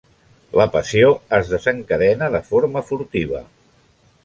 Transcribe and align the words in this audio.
La 0.59 0.65
passió 0.75 1.11
es 1.39 1.51
desencadena 1.51 2.31
de 2.37 2.41
forma 2.49 2.85
furtiva. 2.91 3.45